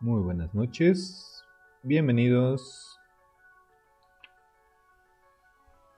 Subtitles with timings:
[0.00, 1.42] Muy buenas noches.
[1.82, 2.96] Bienvenidos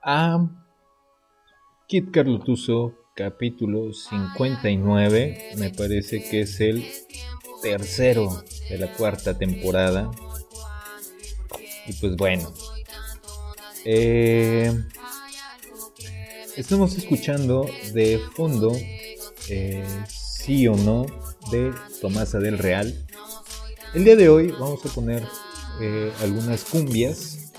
[0.01, 0.49] a
[1.87, 5.51] Kit Carlotuso, capítulo 59.
[5.57, 6.83] Me parece que es el
[7.61, 10.09] tercero de la cuarta temporada.
[11.85, 12.51] Y pues bueno.
[13.85, 14.83] Eh,
[16.57, 18.71] estamos escuchando de fondo
[19.47, 21.05] eh, sí o no
[21.51, 21.71] de
[22.01, 22.95] Tomasa del Real.
[23.93, 25.27] El día de hoy vamos a poner
[25.81, 27.51] eh, algunas cumbias.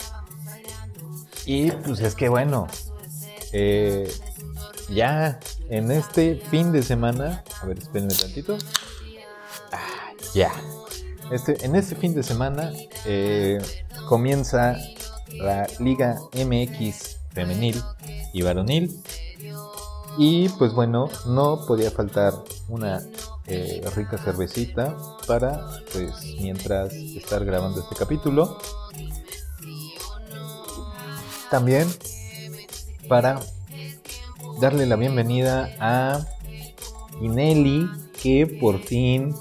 [1.45, 2.69] Y pues es que bueno,
[3.53, 4.11] eh,
[4.89, 8.57] ya en este fin de semana, a ver, espérenme tantito.
[9.73, 10.53] Ah, ya.
[11.31, 12.73] Este, en este fin de semana
[13.05, 13.61] eh,
[14.09, 14.79] comienza
[15.33, 17.83] la Liga MX femenil
[18.33, 19.03] y varonil.
[20.17, 22.33] Y pues bueno, no podía faltar
[22.69, 23.03] una
[23.47, 28.59] eh, rica cervecita para pues mientras estar grabando este capítulo.
[31.51, 31.89] También
[33.09, 33.41] para
[34.61, 36.25] darle la bienvenida a
[37.21, 37.89] Inelli
[38.23, 39.35] que por fin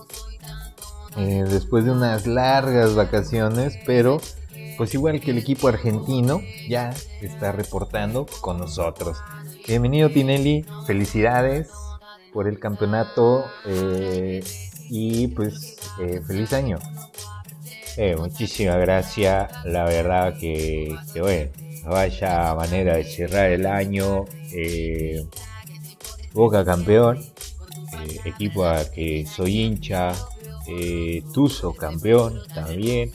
[1.17, 4.19] eh, después de unas largas vacaciones, pero
[4.77, 6.89] pues igual que el equipo argentino ya
[7.21, 9.17] está reportando con nosotros.
[9.67, 11.69] Bienvenido Tinelli, felicidades
[12.33, 14.43] por el campeonato eh,
[14.89, 16.79] y pues eh, feliz año.
[17.97, 21.51] Eh, muchísimas gracias, la verdad que, bueno,
[21.85, 24.25] vaya manera de cerrar el año.
[26.33, 27.19] Boca campeón,
[28.23, 30.13] equipo a que soy hincha,
[31.33, 33.11] Tuzo campeón también.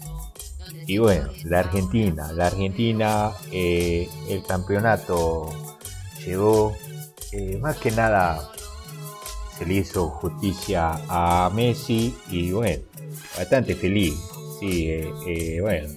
[0.87, 5.49] Y bueno, la Argentina, la Argentina, el campeonato
[6.25, 6.77] llegó
[7.61, 8.53] más que nada
[9.57, 12.83] se le hizo justicia a Messi y bueno,
[13.37, 14.15] bastante feliz.
[14.61, 15.89] Sí, eh, eh, bueno,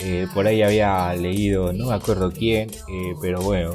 [0.00, 2.70] eh, por ahí había leído, no me acuerdo quién,
[3.20, 3.74] pero bueno,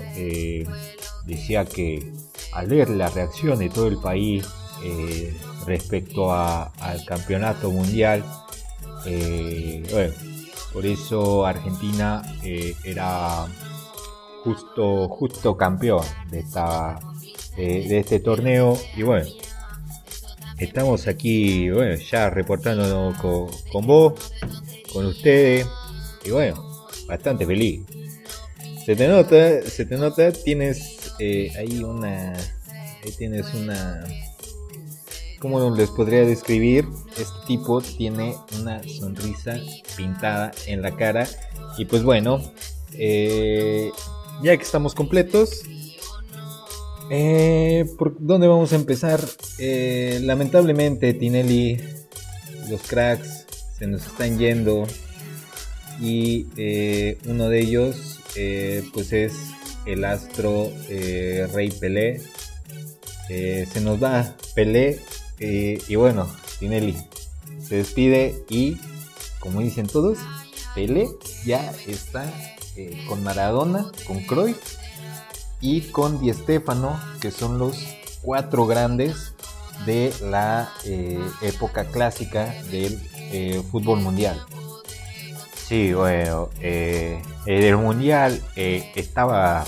[1.25, 2.11] decía que
[2.53, 4.45] al ver la reacción de todo el país
[5.65, 8.23] respecto al campeonato mundial,
[9.03, 10.13] bueno,
[10.73, 12.21] por eso Argentina
[12.83, 13.47] era
[14.43, 16.99] justo, justo campeón de esta
[17.55, 18.77] de este torneo.
[18.95, 19.27] Y bueno,
[20.57, 24.13] estamos aquí, bueno, ya reportándonos con, con vos,
[24.91, 25.67] con ustedes.
[26.23, 27.81] Y bueno, bastante feliz.
[28.85, 32.33] Se te nota, se te nota, tienes eh, ahí una,
[33.17, 34.05] tienes una,
[35.39, 36.85] ¿cómo les podría describir?
[37.17, 39.59] Este tipo tiene una sonrisa
[39.97, 41.27] pintada en la cara.
[41.77, 42.41] Y pues bueno,
[42.93, 43.91] eh,
[44.43, 45.63] ya que estamos completos,
[47.09, 49.21] eh, ¿Por dónde vamos a empezar?
[49.59, 51.79] Eh, lamentablemente, Tinelli,
[52.69, 53.45] los cracks
[53.77, 54.87] se nos están yendo.
[56.01, 58.19] Y eh, uno de ellos,
[58.93, 59.33] pues es
[59.85, 62.21] el astro Rey Pelé.
[63.27, 64.99] Se nos va Pelé.
[65.39, 66.29] y bueno,
[66.59, 66.95] Tinelli
[67.67, 68.35] se despide.
[68.49, 68.77] Y
[69.39, 70.17] como dicen todos,
[70.73, 71.07] Pelé
[71.45, 72.31] ya está
[73.07, 74.84] con Maradona, con Cruyff
[75.65, 77.75] y con Di Stefano, que son los
[78.21, 79.35] cuatro grandes
[79.87, 82.99] de la eh, época clásica del
[83.31, 84.37] eh, fútbol mundial.
[85.55, 89.63] Sí, bueno, eh, el mundial estaba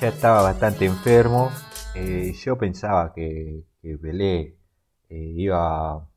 [0.00, 1.50] ya estaba bastante enfermo.
[2.44, 4.54] Yo pensaba que, que
[5.10, 6.08] iba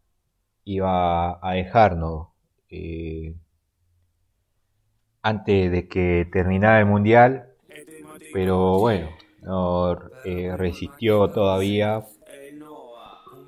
[0.64, 2.28] iba a dejarnos
[5.24, 7.55] antes de que terminara el mundial,
[8.36, 9.12] pero bueno,
[9.44, 12.04] no eh, resistió todavía.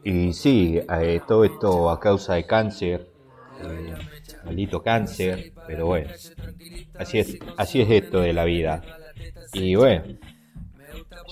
[0.01, 3.05] Y sí, eh, todo esto a causa de cáncer,
[3.59, 3.93] eh,
[4.45, 6.09] maldito cáncer, pero bueno,
[6.97, 8.81] así es, así es esto de la vida.
[9.51, 10.05] Y bueno,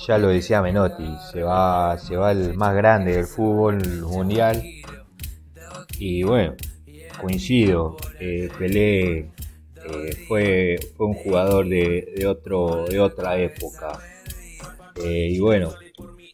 [0.06, 4.62] ya lo decía Menotti, se va, se va el más grande del fútbol mundial.
[5.98, 6.56] Y bueno,
[7.22, 9.30] coincido, eh, Pelé
[9.88, 14.00] eh, fue, fue un jugador de, de, otro, de otra época.
[14.96, 15.74] Eh, y bueno,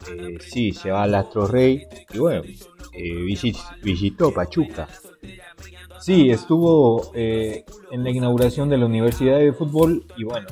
[0.10, 2.44] eh, sí, se va al Astro Rey y bueno,
[2.94, 4.88] visit, visitó Pachuca.
[6.00, 10.48] Sí, estuvo en la inauguración de la Universidad de Fútbol y bueno,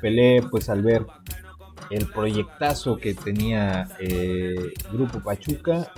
[0.00, 1.06] Pelé pues al ver
[1.90, 3.88] el proyectazo que tenía
[4.92, 5.92] Grupo Pachuca,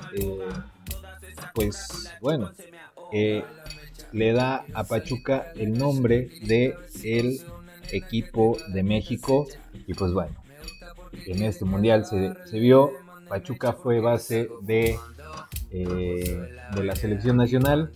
[1.54, 2.50] pues bueno,
[4.12, 7.40] le da a Pachuca el nombre de el
[7.90, 9.46] equipo de México
[9.86, 10.34] y pues bueno,
[11.26, 12.92] en este mundial se, se vio,
[13.28, 14.98] Pachuca fue base de
[15.72, 17.92] de la selección nacional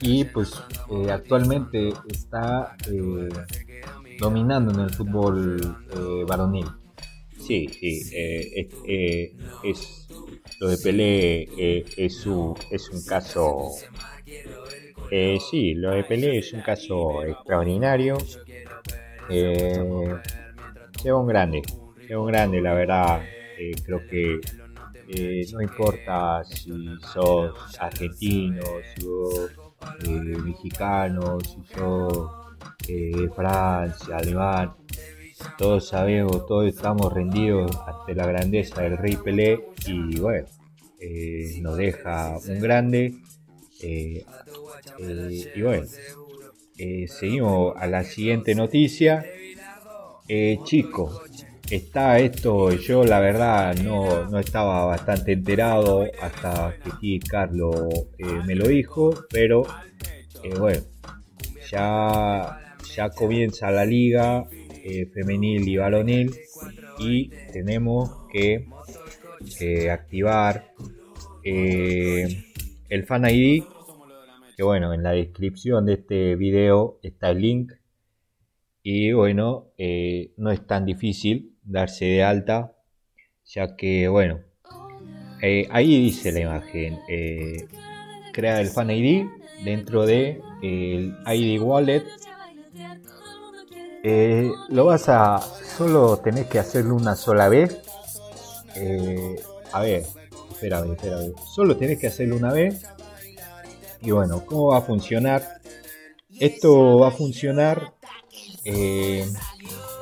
[0.00, 0.54] y pues
[1.10, 2.76] actualmente está
[4.18, 5.76] dominando en el fútbol
[6.26, 6.66] varonil.
[7.38, 8.02] Sí, sí,
[9.64, 10.08] es,
[10.60, 13.70] lo de Pelé es, un, es un caso
[15.14, 18.16] eh, sí, lo de Pelé es un caso extraordinario.
[19.28, 20.16] Eh,
[21.04, 21.60] lleva un grande,
[22.08, 23.22] lleva un grande, la verdad.
[23.58, 24.40] Eh, creo que
[25.08, 26.72] eh, no importa si
[27.12, 28.62] sos argentino,
[28.94, 29.50] si sos
[30.44, 32.30] mexicano, si sos
[33.36, 34.72] Francia, alemán,
[35.58, 40.46] todos sabemos, todos estamos rendidos ante la grandeza del rey Pelé y bueno,
[41.60, 43.12] nos deja un grande
[43.82, 44.24] eh,
[44.98, 45.86] eh, y bueno,
[46.78, 49.24] eh, seguimos a la siguiente noticia.
[50.64, 51.20] chicos,
[51.70, 57.76] está esto, yo la verdad no, no estaba bastante enterado hasta que Carlos
[58.46, 59.66] me lo dijo, pero
[60.58, 60.82] bueno,
[61.70, 62.60] ya,
[62.94, 64.46] ya comienza la liga
[65.12, 66.34] femenil y varonil
[66.98, 68.66] y tenemos que
[69.90, 70.72] activar
[72.92, 73.64] el Fan ID,
[74.54, 77.72] que bueno, en la descripción de este video está el link.
[78.82, 82.76] Y bueno, eh, no es tan difícil darse de alta,
[83.46, 84.40] ya que bueno,
[85.40, 87.66] eh, ahí dice la imagen, eh,
[88.34, 89.26] crea el Fan ID
[89.64, 92.04] dentro de el ID Wallet.
[94.68, 97.80] lo vas a, solo tenés que hacerlo una sola vez.
[99.72, 100.02] a ver,
[101.54, 102.84] Solo tenés que hacerlo una vez.
[104.00, 105.60] Y bueno, ¿cómo va a funcionar?
[106.38, 107.94] Esto va a funcionar.
[108.64, 109.24] Eh,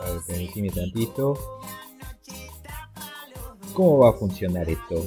[0.02, 1.60] a ver, permitime tantito.
[3.74, 5.06] ¿Cómo va a funcionar esto?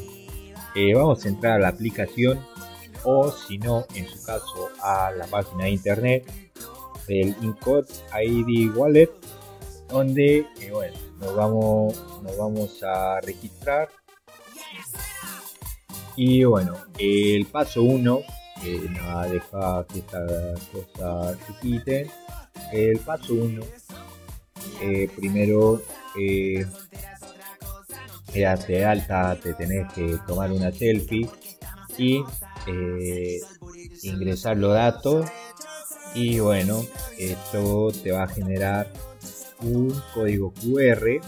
[0.76, 2.40] Eh, vamos a entrar a la aplicación
[3.04, 6.26] o si no, en su caso, a la página de internet
[7.08, 7.88] del Incode
[8.24, 9.12] ID Wallet,
[9.90, 13.90] donde eh, bueno, nos vamos, nos vamos a registrar
[16.16, 18.20] y bueno, el paso 1,
[18.64, 20.26] eh, nada, deja que esta
[20.72, 22.12] cosa se quite.
[22.72, 23.64] El paso 1,
[24.82, 25.82] eh, primero,
[26.20, 26.66] eh,
[28.34, 31.30] de alta, te tenés que tomar una selfie
[31.98, 32.24] y
[32.68, 33.40] eh,
[34.04, 35.28] ingresar los datos.
[36.16, 36.86] Y bueno,
[37.18, 38.92] esto te va a generar
[39.62, 41.22] un código QR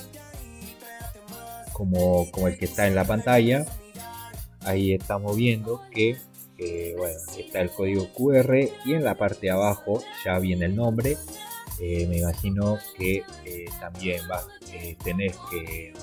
[1.74, 3.66] como, como el que está en la pantalla
[4.66, 6.18] ahí estamos viendo que
[6.98, 11.18] bueno, está el código QR y en la parte de abajo ya viene el nombre.
[11.80, 14.42] Eh, me imagino que eh, también va,
[14.72, 15.94] eh, tenés que,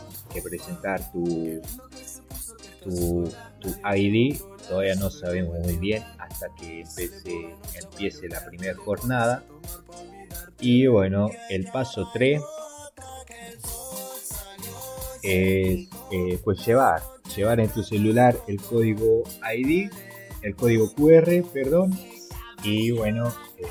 [0.43, 1.63] presentar tu,
[3.95, 4.39] ID.
[4.69, 9.45] Todavía no sabemos muy bien hasta que empiece, empiece la primera jornada.
[10.61, 12.41] Y bueno, el paso 3
[15.23, 15.89] es
[16.43, 17.03] pues llevar
[17.37, 19.23] llevar en tu celular el código
[19.55, 19.91] ID,
[20.43, 21.99] el código QR, perdón,
[22.63, 23.67] y bueno, eh,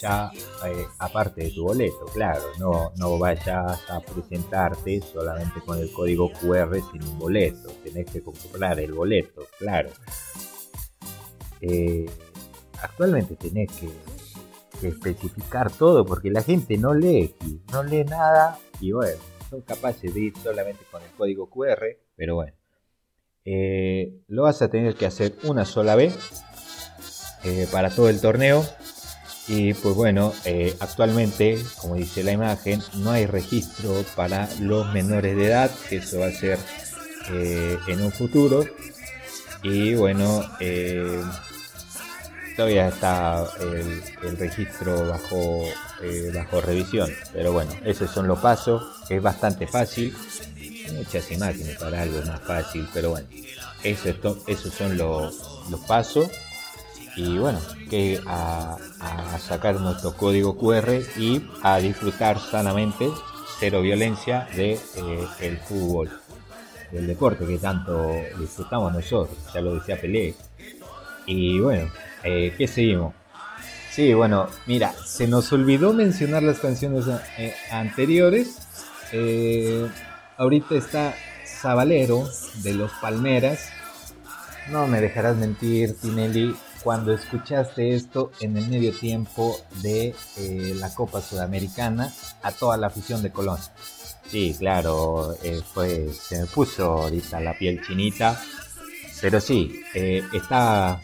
[0.00, 0.30] ya
[0.66, 6.30] eh, aparte de tu boleto, claro, no, no vayas a presentarte solamente con el código
[6.32, 9.90] QR sin un boleto, tenés que comprar el boleto, claro.
[11.60, 12.06] Eh,
[12.80, 13.88] actualmente tenés que,
[14.80, 17.34] que especificar todo porque la gente no lee,
[17.70, 19.20] no lee nada y bueno,
[19.52, 21.84] son capaces de ir solamente con el código QR
[22.16, 22.54] pero bueno,
[23.44, 26.16] eh, lo vas a tener que hacer una sola vez
[27.44, 28.64] eh, para todo el torneo.
[29.48, 35.36] Y pues bueno, eh, actualmente, como dice la imagen, no hay registro para los menores
[35.36, 36.58] de edad, que eso va a ser
[37.88, 38.64] en un futuro.
[39.64, 40.44] Y bueno,
[42.56, 45.64] todavía está el, registro bajo,
[46.34, 47.10] bajo revisión.
[47.32, 50.14] Pero bueno, esos son los pasos, es bastante fácil
[50.92, 53.26] muchas imágenes para algo más fácil, pero bueno,
[53.82, 54.10] eso,
[54.46, 55.34] esos son los,
[55.86, 56.28] pasos.
[57.16, 58.78] Y bueno, que a,
[59.38, 63.10] sacar nuestro código QR y a disfrutar sanamente,
[63.58, 66.10] cero violencia, de eh, el fútbol,
[66.90, 70.34] del deporte que tanto disfrutamos nosotros, ya lo decía Pelé.
[71.26, 71.90] Y bueno,
[72.24, 73.14] eh, ¿qué seguimos?
[73.94, 77.04] Sí, bueno, mira, se nos olvidó mencionar las canciones
[77.36, 78.56] eh, anteriores.
[79.12, 79.86] Eh,
[80.38, 82.26] ahorita está Zabalero
[82.62, 83.68] de los Palmeras.
[84.70, 90.94] No me dejarás mentir, Tinelli, cuando escuchaste esto en el medio tiempo de eh, la
[90.94, 92.10] Copa Sudamericana
[92.42, 93.58] a toda la afición de Colón.
[94.26, 98.40] Sí, claro, eh, fue, se puso ahorita la piel chinita
[99.20, 101.02] Pero sí, eh, está...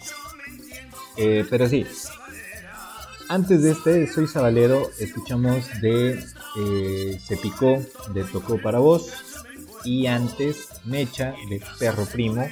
[1.19, 1.85] Eh, pero sí,
[3.29, 6.25] antes de este Soy Sabalero, escuchamos de
[6.59, 7.83] eh, Se Picó,
[8.13, 9.13] de Tocó para Vos,
[9.85, 12.49] y antes Mecha, de Perro Primo,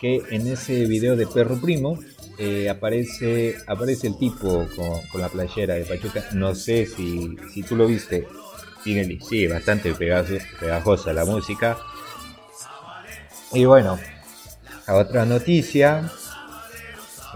[0.00, 1.98] que en ese video de Perro Primo
[2.70, 6.24] aparece, aparece el tipo con, la playera de Pachuca.
[6.32, 8.26] No sé si, si tú lo viste,
[8.84, 11.76] sí, bastante pegajosa la música.
[13.52, 13.98] Y bueno,
[14.86, 16.10] a otra noticia.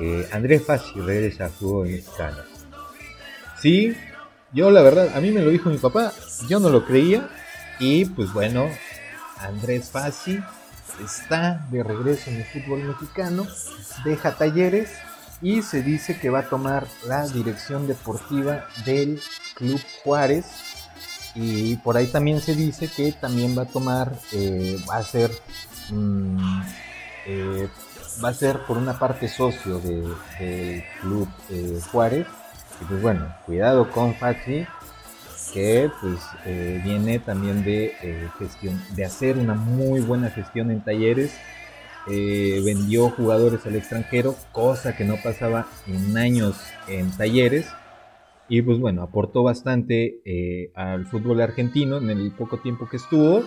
[0.00, 2.53] Eh, Andrés Fácil regresa a fútbol mexicano.
[3.64, 3.96] Sí,
[4.52, 6.12] yo la verdad, a mí me lo dijo mi papá,
[6.50, 7.30] yo no lo creía.
[7.78, 8.68] Y pues bueno,
[9.38, 10.38] Andrés Fassi
[11.02, 13.46] está de regreso en el fútbol mexicano,
[14.04, 14.90] deja talleres
[15.40, 19.18] y se dice que va a tomar la dirección deportiva del
[19.54, 20.44] Club Juárez
[21.34, 25.30] y por ahí también se dice que también va a tomar, eh, va a ser,
[25.88, 26.62] mm,
[27.24, 27.68] eh,
[28.22, 32.26] va a ser por una parte socio del club eh, Juárez.
[32.80, 34.66] Y pues bueno, cuidado con Faxi,
[35.52, 36.20] que pues
[36.84, 37.92] viene también de
[38.38, 41.32] gestión, de hacer una muy buena gestión en talleres.
[42.06, 46.56] vendió jugadores al extranjero, cosa que no pasaba en años
[46.88, 47.66] en talleres
[48.48, 53.42] y pues bueno, aportó bastante eh, al fútbol argentino en el poco tiempo que estuvo.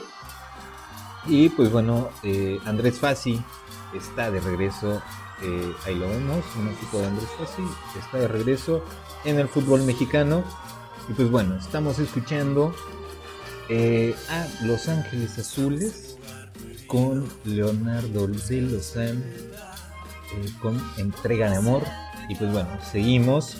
[1.27, 3.39] Y pues bueno, eh, Andrés Fassi
[3.95, 5.01] está de regreso,
[5.43, 7.63] eh, ahí lo vemos, un equipo de Andrés Fassi
[7.99, 8.83] está de regreso
[9.27, 10.43] en el fútbol mexicano.
[11.07, 12.73] Y pues bueno, estamos escuchando
[13.69, 16.17] a Los Ángeles Azules
[16.87, 19.23] con Leonardo de Lozán
[20.61, 21.83] con Entrega de Amor.
[22.29, 23.57] Y pues bueno, seguimos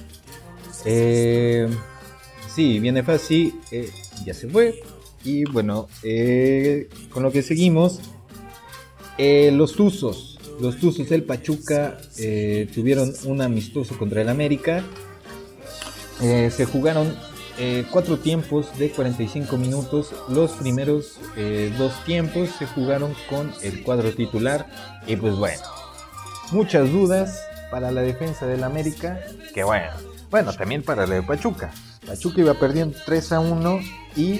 [0.85, 1.67] eh,
[2.53, 3.91] sí, viene fácil, eh,
[4.25, 4.81] ya se fue.
[5.23, 7.99] Y bueno, eh, con lo que seguimos,
[9.17, 10.39] eh, los Tuzos.
[10.59, 11.99] Los Tuzos del Pachuca
[12.73, 14.83] tuvieron un amistoso contra el América.
[16.19, 17.15] Se jugaron
[17.91, 20.13] cuatro tiempos de 45 minutos.
[20.29, 21.19] Los primeros
[21.77, 24.67] dos tiempos se jugaron con el cuadro titular.
[25.05, 25.63] Y pues bueno,
[26.51, 29.19] muchas dudas para la defensa del América.
[29.53, 29.91] Que bueno,
[30.29, 31.71] bueno, también para la de Pachuca.
[32.05, 33.79] Pachuca iba perdiendo 3 a 1
[34.15, 34.39] y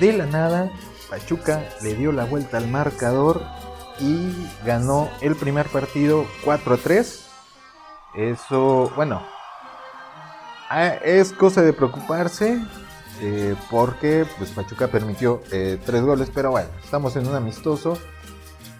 [0.00, 0.72] de la nada
[1.10, 3.42] Pachuca le dio la vuelta al marcador
[4.00, 4.32] y
[4.64, 7.26] ganó el primer partido 4 a 3.
[8.16, 9.22] Eso, bueno,
[11.04, 12.60] es cosa de preocuparse
[13.20, 17.96] eh, porque pues, Pachuca permitió eh, tres goles, pero bueno, estamos en un amistoso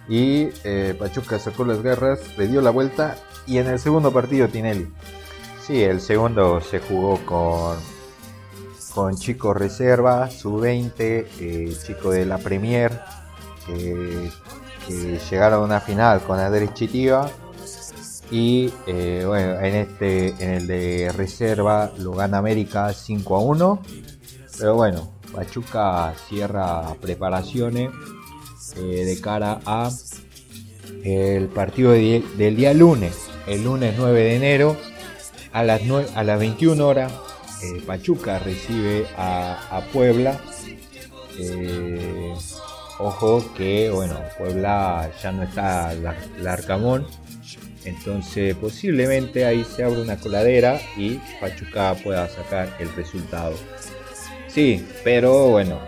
[0.07, 3.15] y eh, Pachuca sacó las garras, le dio la vuelta
[3.47, 4.91] y en el segundo partido Tinelli
[5.65, 7.77] Sí, el segundo se jugó con,
[8.93, 13.01] con Chico Reserva, Sub-20, eh, Chico de la Premier,
[13.65, 14.29] que
[15.31, 17.31] llegaron a una final con Andrés Chitiva.
[18.31, 23.81] Y eh, bueno, en este, en el de reserva lo gana América 5 a 1.
[24.57, 27.91] Pero bueno, Pachuca cierra preparaciones
[28.77, 29.89] eh, de cara a
[31.03, 33.15] el partido del día lunes,
[33.45, 34.77] el lunes 9 de enero
[35.55, 35.81] a las,
[36.15, 37.13] a las 21 horas,
[37.63, 40.37] eh, Pachuca recibe a, Puebla.
[41.39, 42.33] Eh,
[42.99, 45.93] ojo que, bueno, Puebla ya no está
[46.39, 47.07] Larcamón.
[47.85, 53.55] Entonces posiblemente ahí se abre una coladera y Pachuca pueda sacar el resultado.
[54.47, 55.79] Sí, pero bueno,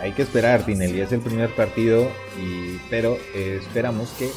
[0.00, 1.00] hay que esperar, Tinelli.
[1.00, 4.30] Es el primer partido, y, pero eh, esperamos que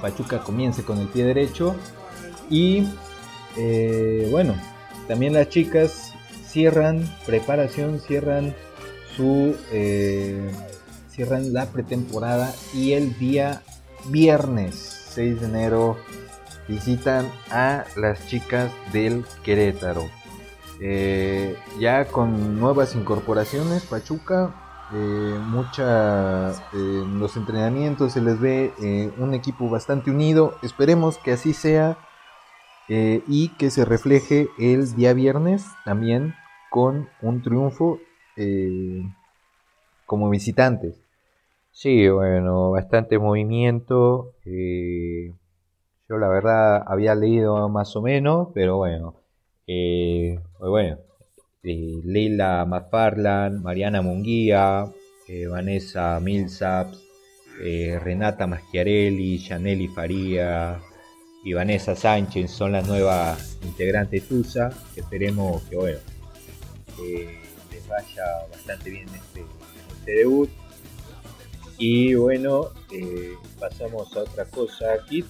[0.00, 1.74] Pachuca comience con el pie derecho
[2.48, 2.86] y
[3.56, 4.54] eh, bueno,
[5.08, 6.12] también las chicas
[6.46, 8.54] cierran preparación, cierran
[9.16, 10.50] su eh,
[11.10, 13.62] cierran la pretemporada y el día
[14.08, 15.96] viernes 6 de enero
[16.68, 20.08] visitan a las chicas del Querétaro.
[20.80, 24.54] Eh, ya con nuevas incorporaciones, Pachuca,
[24.92, 30.54] eh, mucha en los entrenamientos se les ve un equipo bastante unido.
[30.62, 31.98] Esperemos que así sea
[32.88, 36.34] eh, y que se refleje el día viernes también
[36.70, 37.98] con un triunfo
[38.36, 39.02] eh,
[40.04, 41.05] como visitantes.
[41.78, 44.34] Sí, bueno, bastante movimiento.
[44.46, 45.34] Eh,
[46.08, 49.14] yo la verdad había leído más o menos, pero bueno,
[49.66, 50.40] pues
[50.70, 50.96] bueno,
[51.62, 54.86] Leila McFarland, Mariana Munguía,
[55.50, 56.98] Vanessa Millsaps,
[58.02, 60.80] Renata Maschiarelli, Janelli Faría,
[61.44, 64.70] y Vanessa Sánchez son las nuevas integrantes TUSA.
[64.96, 65.98] Esperemos que bueno,
[67.70, 69.44] les vaya bastante bien este,
[69.98, 70.48] este debut.
[71.78, 75.24] Y bueno, eh, pasamos a otra cosa aquí.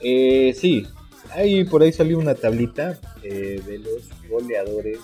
[0.00, 0.86] Eh, sí,
[1.30, 4.98] ahí por ahí salió una tablita eh, de los goleadores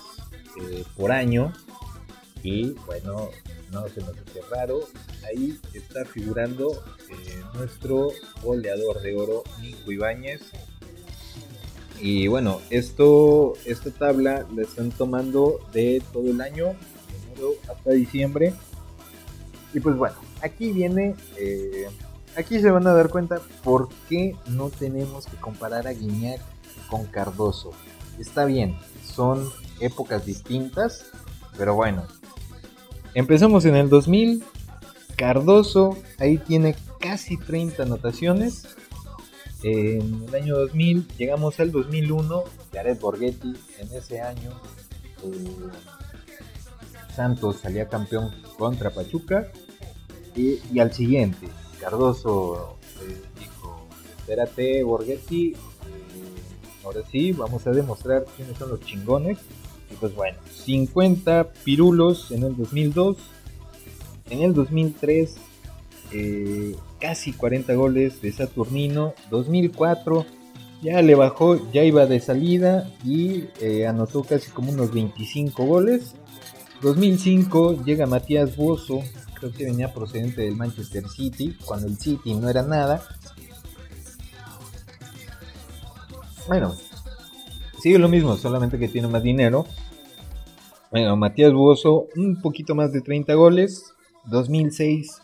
[0.97, 1.53] por año.
[2.43, 3.29] Y bueno,
[3.71, 4.81] no se nos hace raro.
[5.27, 6.83] Ahí está figurando
[7.53, 8.11] nuestro
[8.43, 10.41] goleador de oro, Nico Ibáñez.
[12.01, 16.75] Y bueno, esto, esta tabla la están tomando de todo el año,
[17.69, 18.53] hasta diciembre.
[19.73, 21.87] Y pues bueno, aquí viene, eh,
[22.35, 26.41] aquí se van a dar cuenta por qué no tenemos que comparar a Guiñac
[26.89, 27.71] con Cardoso.
[28.19, 31.05] Está bien, son épocas distintas,
[31.57, 32.03] pero bueno.
[33.13, 34.43] Empezamos en el 2000,
[35.15, 38.67] Cardoso ahí tiene casi 30 anotaciones.
[39.63, 44.51] En el año 2000 llegamos al 2001, Jared Borghetti en ese año.
[45.23, 45.69] Eh,
[47.13, 49.51] Santos salía campeón contra Pachuca
[50.35, 51.47] y, al siguiente,
[51.79, 53.87] Cardoso eh, dijo,
[54.19, 55.55] espérate Borghetti, eh,
[56.83, 59.39] ahora sí, vamos a demostrar quiénes son los chingones.
[59.91, 63.17] Y pues bueno, 50 pirulos en el 2002,
[64.29, 65.35] en el 2003
[66.11, 70.25] eh, casi 40 goles de Saturnino, 2004
[70.83, 73.45] ya le bajó, ya iba de salida y
[73.85, 76.13] anotó casi como unos 25 goles.
[76.81, 79.01] 2005 llega Matías Bozo,
[79.39, 83.03] creo que venía procedente del Manchester City, cuando el City no era nada.
[86.47, 86.75] Bueno,
[87.81, 89.65] sigue lo mismo, solamente que tiene más dinero.
[90.91, 93.93] Bueno, Matías Buoso, un poquito más de 30 goles.
[94.25, 95.21] 2006,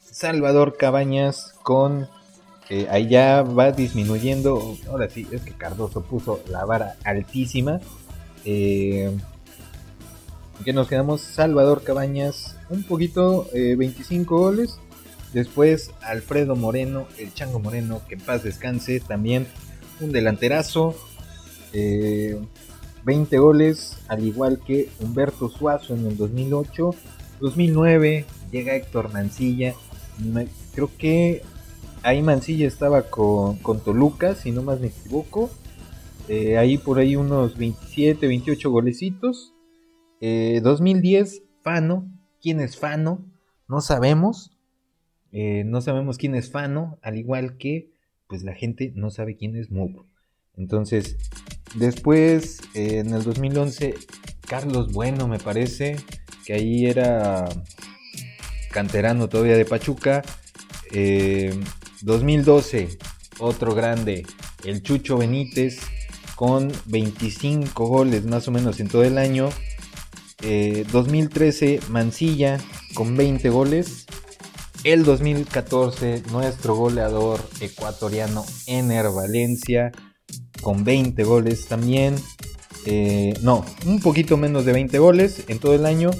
[0.00, 2.08] Salvador Cabañas con...
[2.68, 4.76] Eh, ahí ya va disminuyendo.
[4.90, 7.80] Ahora sí, es que Cardoso puso la vara altísima.
[8.44, 9.16] Eh,
[10.64, 14.78] que nos quedamos Salvador Cabañas, un poquito, 25 eh, goles.
[15.32, 19.46] Después Alfredo Moreno, el Chango Moreno, que en paz descanse, también
[20.00, 20.94] un delanterazo.
[21.72, 22.36] 20
[23.04, 26.90] eh, goles, al igual que Humberto Suazo en el 2008.
[27.40, 29.74] 2009 llega Héctor Mancilla.
[30.74, 31.42] creo que
[32.02, 35.50] ahí Mancilla estaba con, con Toluca, si no más me equivoco.
[36.28, 39.52] Eh, ahí por ahí unos 27, 28 golecitos.
[40.20, 42.10] 2010, eh, Fano.
[42.40, 43.24] ¿Quién es Fano?
[43.68, 44.56] No sabemos.
[45.32, 47.92] Eh, no sabemos quién es Fano, al igual que
[48.28, 50.04] pues la gente no sabe quién es Move.
[50.56, 51.16] Entonces,
[51.74, 53.94] después, eh, en el 2011,
[54.48, 55.96] Carlos Bueno, me parece,
[56.44, 57.44] que ahí era
[58.72, 60.22] canterano todavía de Pachuca.
[62.02, 62.88] 2012,
[63.38, 64.24] otro grande,
[64.64, 65.78] el Chucho Benítez,
[66.36, 69.48] con 25 goles más o menos en todo el año.
[70.40, 72.58] 2013 eh, Mancilla
[72.94, 74.06] con 20 goles.
[74.84, 79.90] El 2014 nuestro goleador ecuatoriano Ener Valencia
[80.62, 82.14] con 20 goles también.
[82.84, 86.10] Eh, no, un poquito menos de 20 goles en todo el año.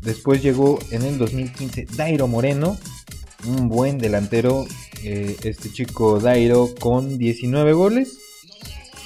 [0.00, 2.78] Después llegó en el 2015 Dairo Moreno,
[3.46, 4.66] un buen delantero.
[5.02, 8.18] Eh, este chico Dairo con 19 goles.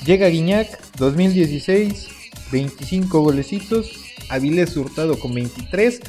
[0.04, 2.08] Llega Guiñac 2016,
[2.52, 4.09] 25 golecitos.
[4.30, 6.00] Avilés Hurtado con 23.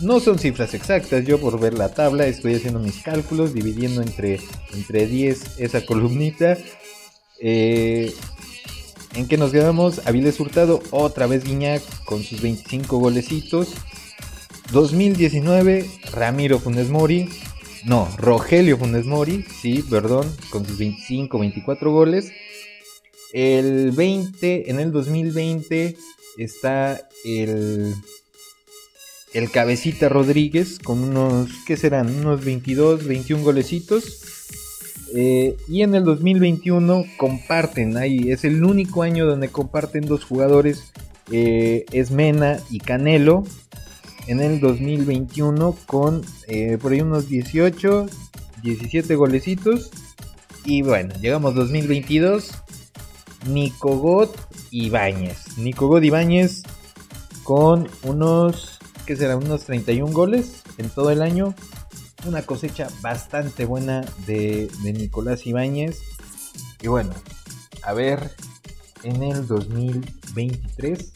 [0.00, 4.40] No son cifras exactas, yo por ver la tabla estoy haciendo mis cálculos, dividiendo entre,
[4.72, 6.56] entre 10 esa columnita.
[7.40, 8.14] Eh,
[9.14, 10.06] ¿En qué nos quedamos?
[10.06, 13.74] Avilés Hurtado, otra vez Guiñac con sus 25 golecitos.
[14.72, 17.28] 2019, Ramiro Funes Mori.
[17.84, 22.30] No, Rogelio Funes Mori, sí, perdón, con sus 25, 24 goles.
[23.32, 25.96] El 20, en el 2020,
[26.36, 27.94] está el,
[29.32, 32.14] el Cabecita Rodríguez con unos, ¿qué serán?
[32.14, 34.22] Unos 22, 21 golecitos.
[35.14, 40.92] Eh, y en el 2021 comparten, ahí es el único año donde comparten dos jugadores,
[41.32, 43.44] eh, es Mena y Canelo.
[44.26, 48.06] En el 2021 con eh, por ahí unos 18,
[48.62, 49.90] 17 golecitos.
[50.64, 52.50] Y bueno, llegamos 2022.
[53.46, 54.36] Nico Got
[54.70, 55.58] Ibáñez.
[55.58, 56.62] Nico God Ibáñez
[57.44, 59.36] con unos, ¿qué será?
[59.36, 61.54] Unos 31 goles en todo el año.
[62.26, 66.00] Una cosecha bastante buena de, Nicolás Ibáñez.
[66.82, 67.12] Y bueno,
[67.82, 68.30] a ver
[69.02, 71.12] en el 2023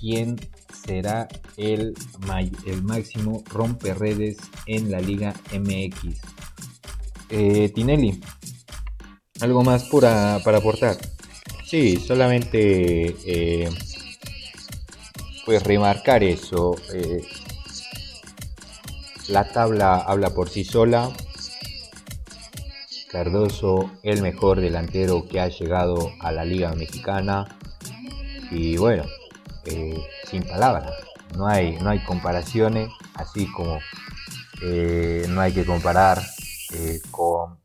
[0.00, 0.40] quién
[0.86, 1.94] será el,
[2.66, 6.20] el máximo romperredes en la Liga MX.
[7.30, 8.20] Eh, Tinelli,
[9.40, 10.96] algo más para aportar.
[11.74, 13.68] Sí, solamente eh,
[15.44, 16.76] pues remarcar eso.
[16.92, 17.26] Eh,
[19.26, 21.10] la tabla habla por sí sola.
[23.10, 27.58] Cardoso, el mejor delantero que ha llegado a la Liga Mexicana.
[28.52, 29.02] Y bueno,
[29.64, 29.98] eh,
[30.30, 30.92] sin palabras,
[31.36, 33.80] no hay, no hay comparaciones, así como
[34.62, 36.22] no hay que comparar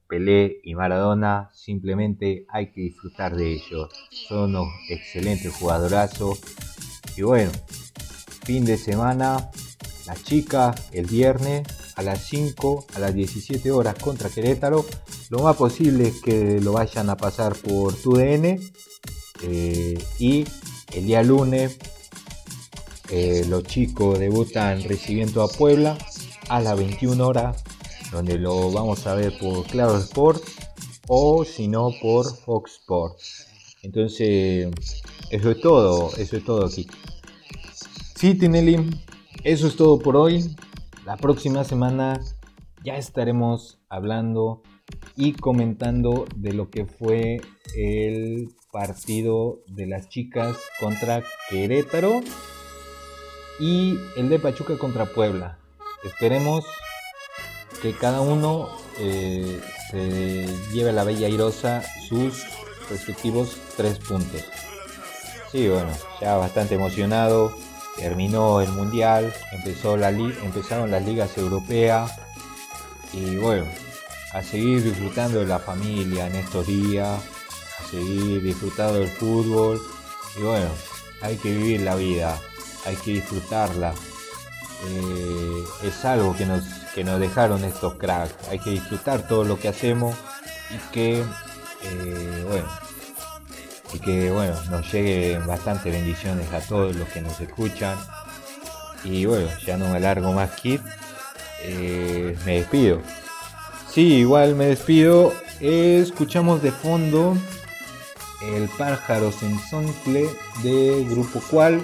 [0.10, 3.90] Pelé y Maradona, simplemente hay que disfrutar de ellos.
[4.10, 6.42] Son unos excelentes jugadorazos.
[7.16, 7.52] Y bueno,
[8.44, 9.52] fin de semana,
[10.08, 14.84] la chica el viernes a las 5, a las 17 horas contra Querétaro.
[15.30, 18.60] Lo más posible es que lo vayan a pasar por tu DN.
[19.44, 20.46] Eh, y
[20.94, 21.78] el día lunes
[23.12, 25.98] eh, los chicos debutan recibiendo a Puebla
[26.48, 27.64] a las 21 horas,
[28.12, 30.44] donde lo vamos a ver por Claro Sport
[31.08, 33.48] o si no por Fox Sports.
[33.82, 34.72] Entonces,
[35.32, 36.88] eso es todo, eso es todo aquí.
[38.16, 38.78] Sí, Tinelli,
[39.44, 40.56] eso es todo por hoy.
[41.06, 42.20] La próxima semana
[42.84, 44.62] ya estaremos hablando
[45.16, 47.42] y comentando de lo que fue
[47.76, 52.22] el partido de las chicas contra Querétaro
[53.60, 55.60] y el de Pachuca contra Puebla.
[56.04, 56.66] Esperemos
[57.82, 59.62] que cada uno eh,
[59.92, 62.46] se lleve a la Bella Airosa sus
[62.90, 64.44] respectivos tres puntos.
[65.52, 67.54] Sí, bueno, ya bastante emocionado
[68.00, 72.12] terminó el mundial, empezó la empezaron las ligas europeas
[73.12, 73.66] y bueno,
[74.32, 77.22] a seguir disfrutando de la familia en estos días,
[77.80, 79.82] a seguir disfrutando del fútbol
[80.38, 80.70] y bueno,
[81.22, 82.40] hay que vivir la vida,
[82.86, 83.94] hay que disfrutarla.
[84.88, 86.64] Eh, es algo que nos,
[87.00, 90.18] que nos dejaron estos cracks, hay que disfrutar todo lo que hacemos
[90.70, 91.24] y que
[91.84, 92.68] eh, bueno,
[93.94, 97.98] y que bueno, nos lleguen bastante bendiciones a todos los que nos escuchan.
[99.06, 100.82] Y bueno, ya no me alargo más, Kit.
[101.62, 103.02] Eh, me despido.
[103.90, 105.34] Sí, igual me despido.
[105.62, 107.38] escuchamos de fondo
[108.42, 110.28] el pájaro sensoncle
[110.64, 111.82] de Grupo Cual.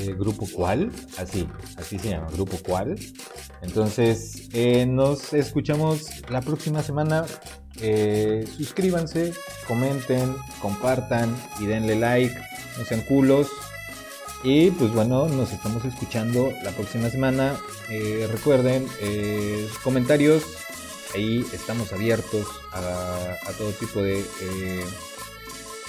[0.00, 2.96] Eh, grupo Cual, así, así se llama, Grupo Cual.
[3.62, 7.26] Entonces, eh, nos escuchamos la próxima semana
[7.80, 9.32] eh, suscríbanse,
[9.66, 12.34] comenten, compartan y denle like,
[12.78, 13.48] no sean culos.
[14.44, 17.56] Y pues bueno, nos estamos escuchando la próxima semana.
[18.30, 18.86] Recuerden,
[19.82, 20.44] comentarios,
[21.14, 24.24] ahí estamos abiertos a, todo tipo de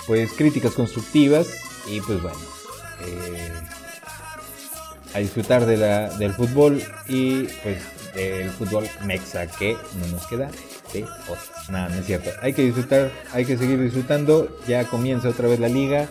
[0.08, 1.48] pues críticas constructivas.
[1.88, 2.39] Y pues bueno,
[5.13, 7.78] a disfrutar de la, del fútbol y pues
[8.13, 10.50] del fútbol mexa que no nos queda
[10.93, 11.43] de otra.
[11.69, 12.32] Nada, no es cierto.
[12.41, 14.58] Hay que disfrutar, hay que seguir disfrutando.
[14.67, 16.08] Ya comienza otra vez la liga.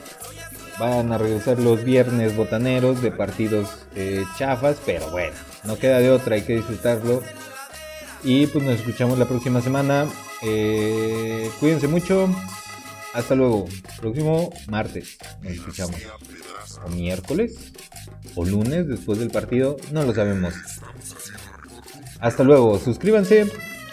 [0.78, 5.34] Van a regresar los viernes botaneros de partidos eh, chafas, pero bueno,
[5.64, 7.22] no queda de otra, hay que disfrutarlo.
[8.22, 10.06] Y pues nos escuchamos la próxima semana.
[10.42, 12.28] Eh, cuídense mucho.
[13.12, 13.66] Hasta luego.
[14.00, 16.00] Próximo martes nos escuchamos.
[16.84, 17.72] O miércoles.
[18.34, 19.76] O lunes después del partido.
[19.92, 20.54] No lo sabemos.
[22.20, 22.78] Hasta luego.
[22.78, 23.46] Suscríbanse.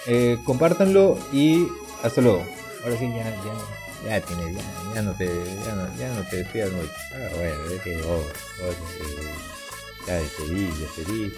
[0.08, 1.68] Eh, compártanlo y
[2.04, 2.44] hasta luego.
[2.84, 6.38] Ahora sí, ya, ya, ya tienes, ya, ya no te, ya no, ya no te
[6.38, 6.92] despidas mucho.
[7.14, 8.24] Ah, bueno, es que vos,
[8.62, 9.34] vos eh,
[10.06, 11.34] ya despedí, despedí.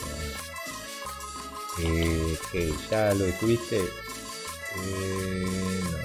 [1.79, 3.77] Eh, que ya lo estuviste.
[3.77, 5.45] Eh,
[5.83, 5.97] no.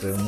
[0.00, 0.24] Te un